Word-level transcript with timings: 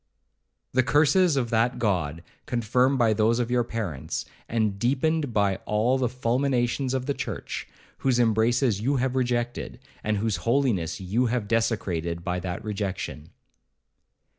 The 0.71 0.81
curses 0.81 1.37
of 1.37 1.51
that 1.51 1.77
God, 1.77 2.23
confirmed 2.47 2.97
by 2.97 3.13
those 3.13 3.37
of 3.37 3.51
your 3.51 3.63
parents, 3.63 4.25
and 4.49 4.79
deepened 4.79 5.31
by 5.31 5.57
all 5.67 5.99
the 5.99 6.09
fulminations 6.09 6.95
of 6.95 7.05
the 7.05 7.13
church, 7.13 7.67
whose 7.99 8.19
embraces 8.19 8.81
you 8.81 8.95
have 8.95 9.15
rejected, 9.15 9.77
and 10.03 10.17
whose 10.17 10.37
holiness 10.37 10.99
you 10.99 11.27
have 11.27 11.47
desecrated 11.47 12.23
by 12.23 12.39
that 12.39 12.63
rejection.' 12.63 13.29